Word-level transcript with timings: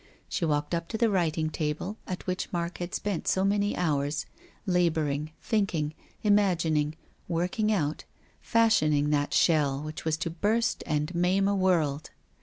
She 0.27 0.45
walked 0.45 0.73
up 0.73 0.87
to 0.87 0.97
the 0.97 1.11
writing 1.11 1.51
table, 1.51 1.99
at 2.07 2.25
which 2.25 2.51
Mark 2.51 2.79
had 2.79 2.95
spent 2.95 3.27
so 3.27 3.45
many 3.45 3.77
hours, 3.77 4.25
labouring, 4.65 5.31
thinking, 5.43 5.93
imagining, 6.23 6.95
working 7.27 7.71
out, 7.71 8.05
fashioning 8.41 9.11
that 9.11 9.31
shell 9.31 9.79
which 9.83 10.03
was 10.03 10.17
to 10.17 10.31
burst 10.31 10.81
and 10.87 11.13
maim 11.13 11.47
a 11.47 11.55
world. 11.55 12.09